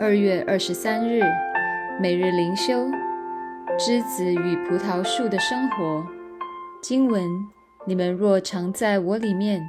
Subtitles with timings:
[0.00, 1.20] 二月二十三日，
[2.00, 2.88] 每日灵修，
[3.76, 6.06] 栀子与葡萄树的生活。
[6.80, 7.28] 经文：
[7.84, 9.60] 你们若常在我里面，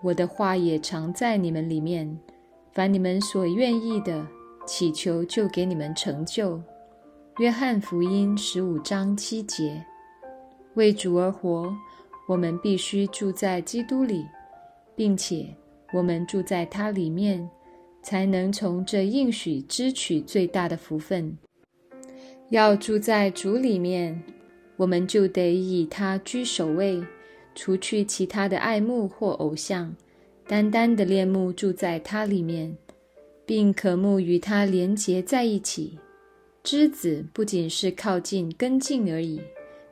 [0.00, 2.16] 我的话也常在你们里面。
[2.72, 4.24] 凡你们所愿意的，
[4.64, 6.62] 祈求就给你们成就。
[7.38, 9.84] 约翰福音十五章七节。
[10.74, 11.74] 为主而活，
[12.28, 14.24] 我们必须住在基督里，
[14.94, 15.48] 并且
[15.92, 17.50] 我们住在他里面，
[18.04, 21.36] 才能从这应许支取最大的福分。
[22.50, 24.22] 要住在主里面，
[24.76, 27.02] 我们就得以他居首位，
[27.54, 29.96] 除去其他的爱慕或偶像，
[30.46, 32.76] 单单的恋慕住在他里面，
[33.44, 35.98] 并渴慕与他连结在一起。
[36.62, 39.40] 枝子不仅是靠近根茎而已。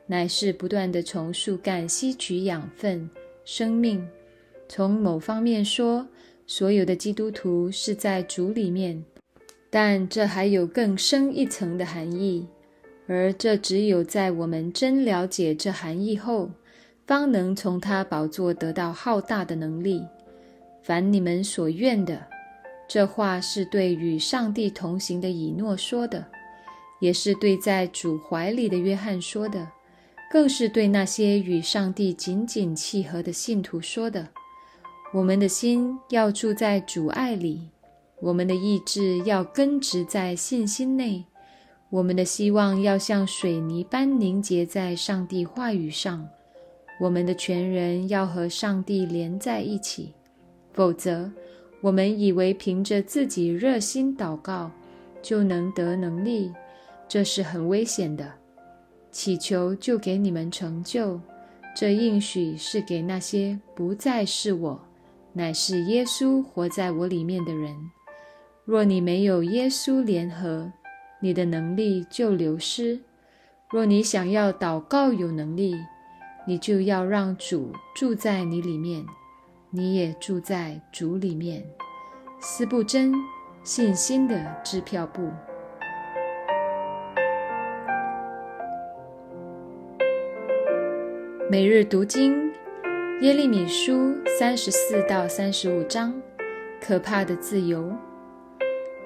[0.05, 3.09] 乃是不断地从树干吸取养分、
[3.45, 4.05] 生命。
[4.67, 6.05] 从某方面说，
[6.45, 9.03] 所有的基督徒是在主里面，
[9.69, 12.45] 但这还有更深一层的含义，
[13.07, 16.51] 而这只有在我们真了解这含义后，
[17.07, 20.03] 方能从他宝座得到浩大的能力。
[20.83, 22.21] 凡你们所愿的，
[22.89, 26.25] 这话是对与上帝同行的以诺说的，
[26.99, 29.65] 也是对在主怀里的约翰说的。
[30.29, 34.27] 更是对那些与上帝紧紧契合的信徒说的
[35.13, 37.69] ：“我们的心要住在主爱里，
[38.19, 41.23] 我们的意志要根植在信心内，
[41.91, 46.27] 我们的希望要像水泥般凝结在上帝话语上，
[46.99, 50.15] 我们的全人要和上帝连在一起。
[50.71, 51.29] 否则，
[51.79, 54.71] 我们以为凭着自己热心祷告
[55.21, 56.51] 就能得能力，
[57.07, 58.33] 这是很危险的。”
[59.11, 61.21] 祈求就给你们成就，
[61.75, 64.81] 这应许是给那些不再是我，
[65.35, 67.75] 乃是耶稣活在我里面的人。
[68.65, 70.71] 若你没有耶稣联合，
[71.19, 73.01] 你的能力就流失。
[73.71, 75.75] 若你想要祷告有能力，
[76.45, 79.05] 你就要让主住在你里面，
[79.71, 81.65] 你也住在主里面。
[82.39, 83.11] 斯布真
[83.63, 85.31] 信心的支票簿。
[91.49, 92.42] 每日读经，
[93.23, 96.13] 耶利米书三十四到三十五章，
[96.81, 97.89] 可怕的自由。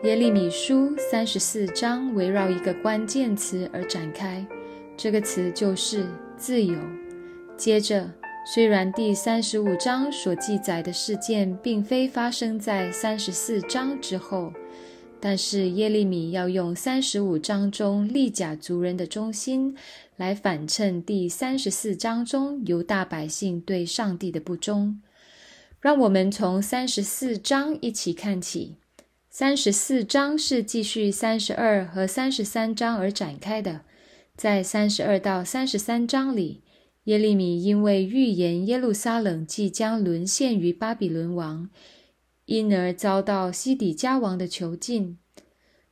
[0.01, 4.43] 耶利米书三十四章围绕一个关键词而展开，
[4.97, 6.03] 这个词就是
[6.35, 6.75] 自由。
[7.55, 8.09] 接着，
[8.55, 14.51] 虽然第三十五章所记载的事件并非发生在三十四章之后。
[15.19, 19.75] 但是耶利米要用三十五章中利甲族人的忠心
[20.15, 25.01] 来反衬第三十四章中犹大百姓对上帝的不忠。
[25.79, 28.75] 让我们从三十四章一起看起。
[29.29, 33.81] 三十四章是继续三十二和三十三章而展开的。
[34.35, 36.61] 在三十二到三十三章里，
[37.03, 41.69] 耶利米因为预言耶路撒冷即将沦陷于巴比伦王。
[42.47, 45.17] 因而遭到西底家王的囚禁。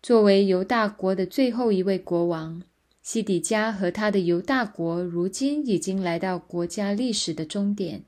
[0.02, 2.64] 作为犹大国的最后一位国王，
[3.02, 8.06] 西底家和他的犹大国如今已经来到国家历史的终点。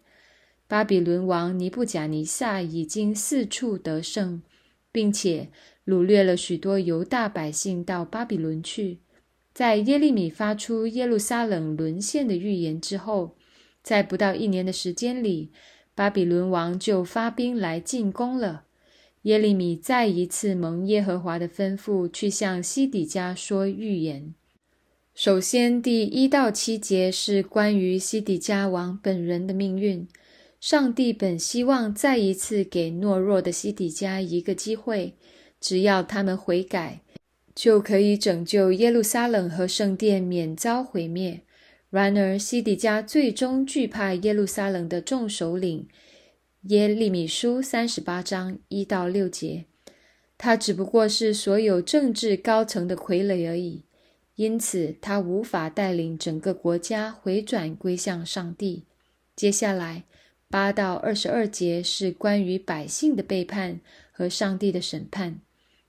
[0.66, 4.42] 巴比伦王尼布甲尼撒已经四处得胜，
[4.94, 5.50] 并且
[5.86, 9.00] 掳掠了许多犹大百姓到巴比伦去。
[9.54, 13.36] 在耶利米发出耶路撒冷沦陷的预言之后，
[13.84, 15.52] 在不到一年的时间里。
[15.98, 18.66] 巴比伦王就发兵来进攻了。
[19.24, 24.36] 耶利米再一次蒙耶和华的吩咐，去向西底家说预言。
[25.16, 30.08] 首先，第一到七节是关于西底家王本人的命运。
[30.62, 35.16] 上帝本希望再一次给懦弱的西底家一个机会，
[35.60, 37.02] 只要他们悔改，
[37.56, 41.42] 就可以拯救耶路撒冷和圣殿免遭毁灭。
[41.90, 45.88] 然而，西底家最终惧怕耶路撒冷的众首领
[46.64, 49.66] 耶利米书三十八章一到六节，
[50.38, 53.86] 他只不过是所有政治高层的傀儡而已，
[54.36, 58.84] 因此他无法带领整个国家回转归向上帝。
[59.34, 60.04] 接下来
[60.50, 63.80] 八到二十二节是关于百姓的背叛
[64.12, 65.40] 和上帝的审判。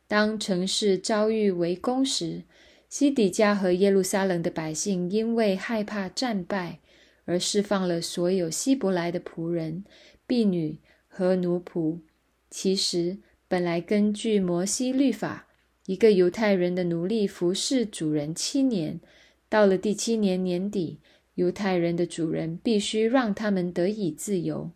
[0.06, 2.44] 当城市遭遇围攻时，
[2.88, 6.80] 西底家和耶路撒冷的百姓因为害怕战败，
[7.26, 9.84] 而释放了所有希伯来的仆人、
[10.26, 11.98] 婢女和奴仆。
[12.48, 15.48] 其实，本来根据摩西律法，
[15.84, 19.00] 一个犹太人的奴隶服侍主人七年，
[19.50, 20.98] 到了第七年年底，
[21.34, 24.70] 犹太人的主人必须让他们得以自由。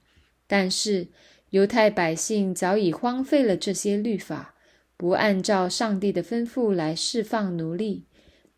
[0.47, 1.09] 但是，
[1.49, 4.52] 犹太百姓早已荒废了这些律法。
[4.97, 8.05] 不按照上帝的吩咐来释放奴隶。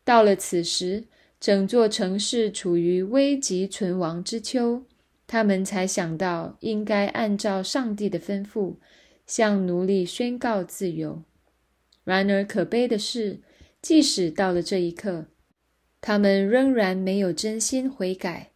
[0.05, 1.05] 到了此时，
[1.41, 4.85] 整座城市处于危急存亡之秋，
[5.27, 8.77] 他们才想到应该按照上帝的吩咐，
[9.27, 11.23] 向奴隶宣告自由。
[12.05, 13.41] 然而，可悲的是，
[13.81, 15.27] 即使到了这一刻，
[16.03, 18.51] 他们仍然没有真心悔改。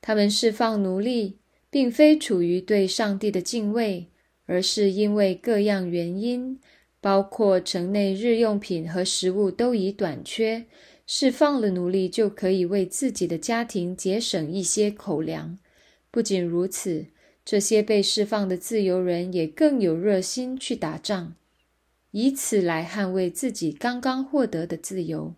[0.00, 1.38] 他们释放奴隶，
[1.70, 4.10] 并非处于对上帝的敬畏，
[4.46, 6.58] 而是因为各样原因，
[7.04, 10.64] 包括城内日用品和食物都已短缺。
[11.06, 15.58] 释放了奴隶，就可以为自己的家庭节省一些口粮。
[16.10, 17.04] 不仅如此，
[17.44, 21.34] 这些被释放的自由人也更有热心去打仗。
[22.12, 25.34] 以此来捍卫自己刚刚获得的自由。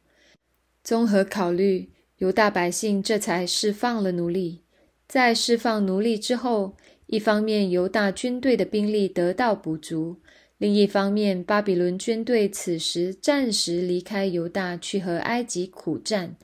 [0.85, 4.61] 综合考虑，犹大百姓这才释放了奴隶。
[5.09, 6.77] 在释放奴隶之后，
[7.07, 10.19] 一方面犹大军队的兵力得到补足，
[10.58, 16.37] 另一方面巴比伦军队此时暂时离开犹大，去和埃及苦战。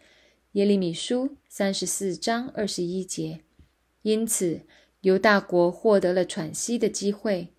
[0.53, 3.41] 耶利米书三十四章二十一节。
[4.03, 4.61] 因此，
[5.00, 7.55] 犹大国获得了喘息的机会。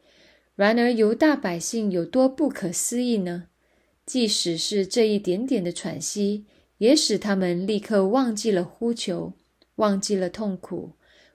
[0.56, 3.48] 然而，犹大百姓有多不可思议呢？
[4.06, 6.46] 即使是这一点点的喘息，
[6.78, 9.34] 也使他们立刻忘记了呼求，
[9.78, 10.92] 忘记了痛苦，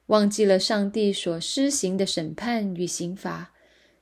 [0.06, 3.52] 忘记了上帝所施行的审判与刑罚。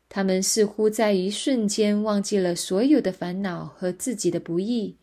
[0.08, 4.96] 他们似乎在一瞬间忘记了所有的烦恼和自己的不易，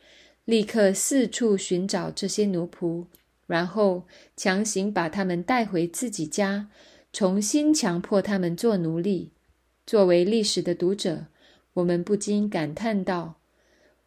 [0.46, 3.06] 立刻四处寻找这些奴仆，
[3.46, 4.04] 然后
[4.36, 6.70] 强行把他们带回自己家，
[7.12, 9.32] 重新强迫他们做奴隶。
[9.86, 11.28] 作为历史的读者，
[11.74, 13.36] 我们不禁感叹道：“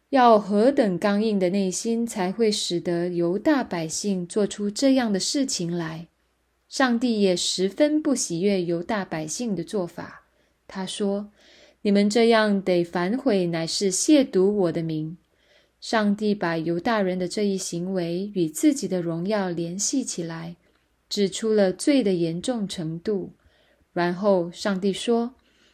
[0.09, 6.07] 要何等刚硬的内心，才会使得犹大百姓做出这样的事情来？”
[6.67, 10.26] 上帝也十分不喜悦犹大百姓的做法。
[10.67, 11.31] 他说
[11.81, 15.17] ：“你们这样得反悔，乃是亵渎我的名。”
[15.79, 20.55] 上帝把犹大人的这一行为与自己的荣耀联系起来，
[21.07, 23.33] 指出了罪的严重程度。
[23.93, 25.33] 然后，上帝说。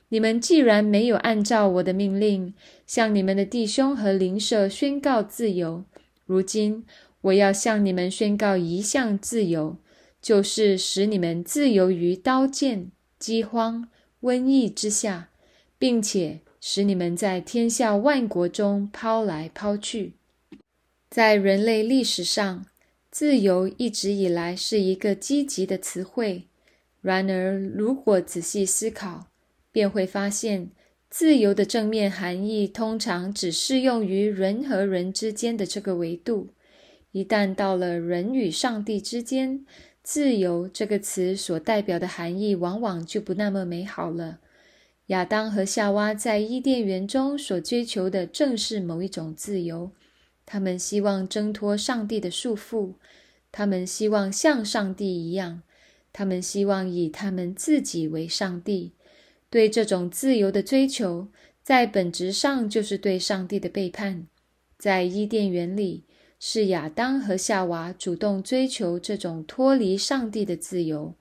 [0.09, 2.53] 你们既然没有按照我的命令
[2.85, 5.85] 向你们的弟兄和邻舍宣告自由，
[6.27, 6.85] 如今
[7.21, 9.77] 我要向你们宣告一项自由，
[10.21, 13.89] 就是使你们自由于刀剑、饥荒、
[14.23, 15.29] 瘟疫之下，
[15.77, 20.13] 并且使你们在天下万国中抛来抛去。
[21.09, 22.65] 在人类历史上，
[23.11, 26.47] 自由一直以来是一个积极的词汇。
[27.01, 29.27] 然而，如果仔细思考，
[29.73, 30.69] 便会发现，
[31.09, 36.47] 自由的正面含义通常只适用于人和人之间的这个维度。
[37.11, 39.65] 一旦到了人与上帝之间，
[40.03, 44.39] 自由这个词所代表的含义往往就不那么美好了。
[45.07, 49.91] 亚当和夏娃在伊甸园中所追求的正是某一种自由，
[50.45, 52.95] 他们希望挣脱上帝的束缚，
[53.51, 55.61] 他们希望像上帝一样，
[56.11, 58.93] 他们希望以他们自己为上帝。
[59.49, 61.27] 对这种自由的追求，
[61.61, 64.27] 在本质上就是对上帝的背叛。
[64.77, 66.03] 在伊甸园里，
[66.45, 71.15] 是亚当和夏娃主动追求这种脱离上帝的自由；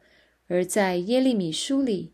[0.48, 2.10] 而在耶利米书里，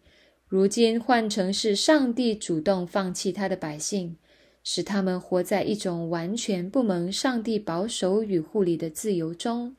[0.46, 4.18] 如今换成是上帝主动放弃他的百姓，
[4.62, 9.74] 使他们活在一种完全不蒙上帝保守与护理的自由中。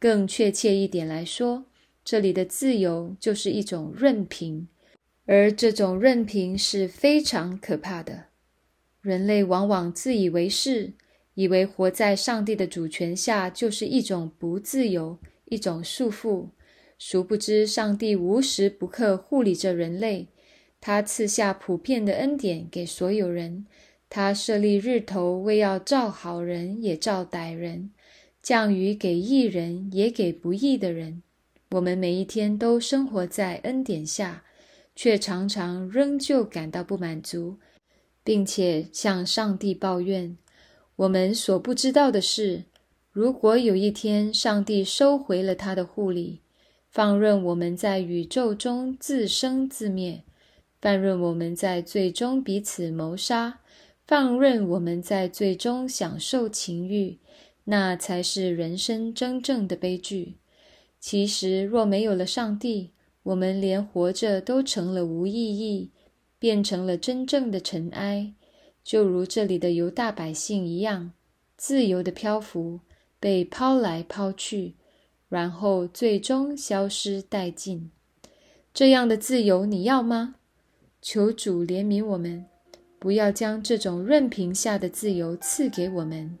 [0.00, 1.66] 更确切一点来说，
[2.04, 4.66] 这里的自由就是一种任凭。
[5.26, 8.24] 而这种任凭是非常可怕的。
[9.00, 10.94] 人类往往自以为是，
[11.34, 16.48] 以为活在上帝的主权下就是一种不自由、一种束缚。
[16.98, 20.28] 殊不知，上帝无时不刻护理着人类。
[20.80, 23.66] 他赐下普遍的恩典给所有人。
[24.08, 27.90] 他设立日头，为要照好人，也照歹人；
[28.42, 31.22] 降雨给义人，也给不义的人。
[31.70, 34.44] 我们每一天都生活在恩典下。
[34.96, 37.58] 却常常仍旧感到不满足，
[38.22, 40.36] 并且向上帝抱怨。
[40.96, 42.64] 我们所不知道的是，
[43.10, 46.40] 如果有一天上帝收回了他的护理，
[46.88, 50.22] 放任我们在宇宙中自生自灭，
[50.80, 53.58] 放任我们在最终彼此谋杀，
[54.06, 57.18] 放任我们在最终享受情欲，
[57.64, 60.36] 那才是人生真正的悲剧。
[61.00, 62.92] 其实，若没有了上帝，
[63.24, 65.90] 我们连活着都成了无意义，
[66.38, 68.32] 变成了真正的尘埃，
[68.84, 71.12] 就如这里的犹大百姓一样，
[71.56, 72.80] 自由的漂浮，
[73.18, 74.74] 被抛来抛去，
[75.30, 77.90] 然后最终消失殆尽。
[78.74, 80.34] 这样的自由你要吗？
[81.00, 82.44] 求主怜悯我们，
[82.98, 86.38] 不要将这种任凭下的自由赐给我们。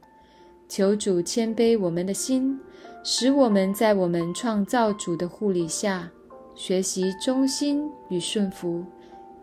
[0.68, 2.58] 求主谦卑我们的心，
[3.02, 6.10] 使我们在我们创造主的护理下，
[6.54, 8.84] 学习忠心与顺服，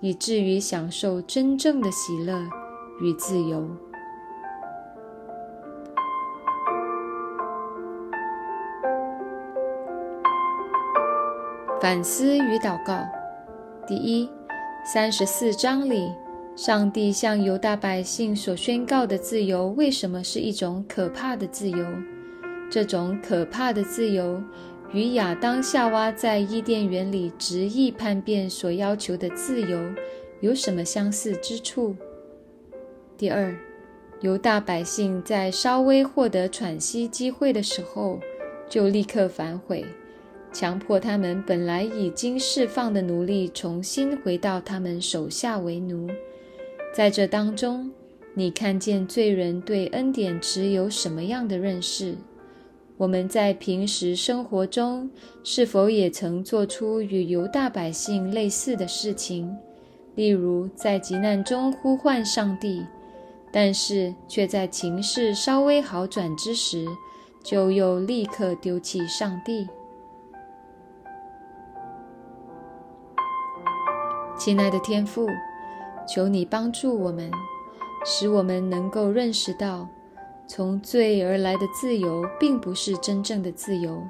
[0.01, 2.47] 以至于享受真正的喜乐
[3.01, 3.67] 与自由。
[11.81, 13.03] 反思与祷告：
[13.87, 14.29] 第一，
[14.85, 16.13] 三十四章里。
[16.53, 21.85] 上帝向犹大百姓所宣告的自由，为什么是一种可怕的自由？
[22.69, 24.43] 这种可怕的自由
[24.91, 29.79] 与亚当夏娃在伊甸园里执意叛变所要求的自由
[30.41, 31.95] 有什么相似之处？
[33.21, 33.55] 第二，
[34.21, 38.19] 犹大百姓在稍微获得喘息机会的时候，
[38.67, 39.85] 就立刻反悔，
[40.51, 46.09] 强迫他们本来已经释放的奴隶重新回到他们手下为奴。
[46.95, 47.91] 在这当中，
[48.33, 52.15] 你看见罪人对恩典持有什么样的认识？
[52.97, 55.07] 我们在平时生活中
[55.43, 59.55] 是否也曾做出与犹大百姓类似的事情？
[60.15, 62.83] 例如，在急难中呼唤上帝，
[63.51, 66.85] 但是却在情势稍微好转之时，
[67.43, 69.67] 就又立刻丢弃上帝。
[74.37, 75.27] 亲爱的天父。
[76.07, 77.31] 求你帮助我们，
[78.03, 79.87] 使我们能够认识到，
[80.47, 84.01] 从罪而来的自由并不是真正的自由。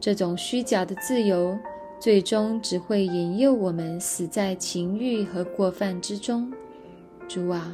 [0.00, 1.56] 这种虚假的自由，
[2.00, 6.50] 最终只会引诱我们死在情欲和过犯之中。
[7.28, 7.70] 主啊，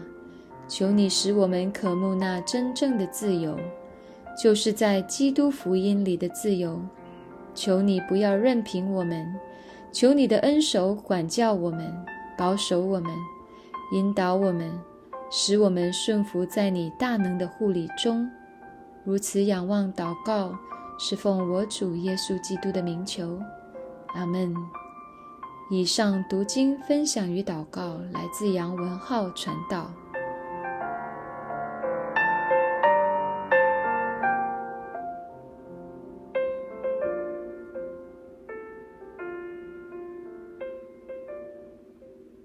[0.66, 3.59] 求你使我们渴慕那真正的自由，
[4.42, 6.80] 就是在基督福音里的自由。
[7.54, 9.35] 求你不要任凭我们，
[9.92, 11.94] 求你的恩手管教我们，
[12.37, 13.12] 保守我们。
[13.92, 14.73] 引导我们，
[15.30, 18.28] 使我们顺服在你大能的护理中。
[19.04, 20.59] 如此仰望祷告，
[20.99, 23.38] 是奉我主耶稣基督的名求。
[24.14, 24.52] 阿门。
[25.71, 29.90] 以上读经分享与祷告来自杨文浩传道。